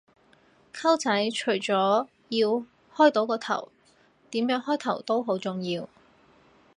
[0.73, 2.65] 溝仔，除咗要
[2.95, 3.69] 開到個頭，
[4.31, 5.87] 點樣開頭都好重要